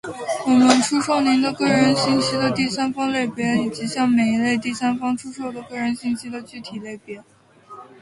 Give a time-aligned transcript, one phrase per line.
[0.47, 7.23] 我们出售您个人信息的第三方类别，以及向每一类第三方出售的个人信息的具体类别。